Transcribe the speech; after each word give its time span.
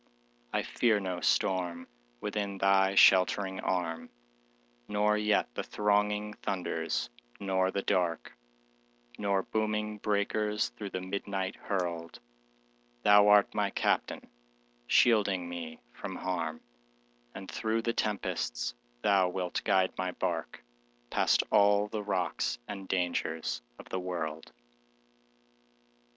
I 0.51 0.63
fear 0.63 0.99
no 0.99 1.21
storm, 1.21 1.87
within 2.21 2.57
thy 2.57 2.95
sheltering 2.95 3.59
arm, 3.59 4.09
Nor 4.87 5.15
yet 5.15 5.53
the 5.53 5.61
thronging 5.61 6.33
thunders, 6.41 7.11
nor 7.39 7.69
the 7.69 7.83
dark, 7.83 8.35
Nor 9.19 9.43
booming 9.43 9.99
breakers 9.99 10.69
through 10.69 10.89
the 10.89 11.01
midnight 11.01 11.55
hurled; 11.55 12.19
Thou 13.03 13.27
art 13.27 13.53
my 13.53 13.69
Captain, 13.69 14.27
shielding 14.87 15.47
me 15.47 15.79
from 15.93 16.15
harm, 16.15 16.61
And 17.35 17.47
through 17.51 17.83
the 17.83 17.93
tempests 17.93 18.73
thou 19.03 19.29
wilt 19.29 19.61
guide 19.63 19.93
my 19.99 20.13
bark 20.13 20.63
Past 21.11 21.43
all 21.51 21.85
the 21.87 22.01
rocks 22.01 22.57
and 22.67 22.87
dangers 22.87 23.61
of 23.77 23.89
the 23.89 23.99
world. 23.99 24.51